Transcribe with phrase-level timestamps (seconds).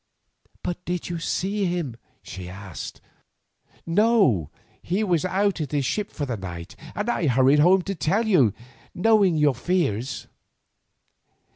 [0.63, 3.01] "But did you see him?" she asked.
[3.85, 4.49] "No,
[4.81, 8.25] he was out at his ship for the night, and I hurried home to tell
[8.25, 8.51] you,
[8.95, 10.25] knowing your fears."